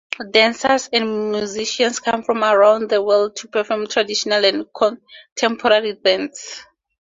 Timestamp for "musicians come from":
1.31-2.43